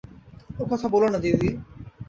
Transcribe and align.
ও 0.59 0.63
কথা 0.71 0.87
বোলো 0.93 1.07
না 1.09 1.19
দিদি। 1.23 1.49